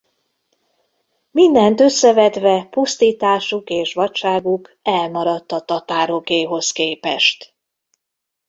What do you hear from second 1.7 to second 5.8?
összevetve pusztításuk és vadságuk elmaradt a